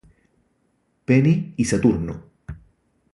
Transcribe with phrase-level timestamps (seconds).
[1.05, 2.23] Penney y Saturno.